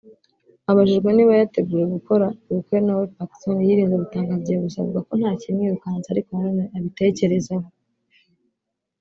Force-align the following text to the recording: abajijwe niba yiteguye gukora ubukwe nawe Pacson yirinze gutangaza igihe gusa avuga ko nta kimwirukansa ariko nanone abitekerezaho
abajijwe 0.71 1.09
niba 1.13 1.33
yiteguye 1.39 1.85
gukora 1.95 2.25
ubukwe 2.49 2.77
nawe 2.85 3.03
Pacson 3.15 3.57
yirinze 3.67 3.95
gutangaza 4.01 4.41
igihe 4.41 4.59
gusa 4.65 4.77
avuga 4.81 4.99
ko 5.07 5.13
nta 5.19 5.31
kimwirukansa 5.41 6.07
ariko 6.09 6.29
nanone 6.33 6.63
abitekerezaho 6.77 7.67